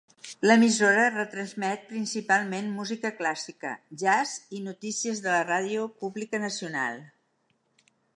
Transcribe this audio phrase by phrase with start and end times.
[0.49, 3.73] L'emissora retransmet principalment música clàssica,
[4.05, 6.99] jazz i notícies de la Ràdio Pública Nacional.